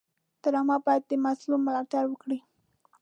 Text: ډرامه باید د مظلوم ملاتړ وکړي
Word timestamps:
ډرامه 0.41 0.77
باید 0.85 1.03
د 1.07 1.11
مظلوم 1.25 1.61
ملاتړ 1.67 2.03
وکړي 2.09 2.39